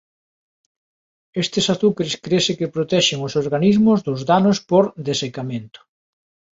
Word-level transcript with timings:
Estes 1.43 1.65
azucres 1.73 2.13
crese 2.25 2.51
que 2.59 2.71
protexen 2.75 3.19
os 3.27 3.33
organismos 3.43 3.99
dos 4.07 4.19
danos 4.31 4.57
por 4.69 4.83
desecamento. 5.09 5.79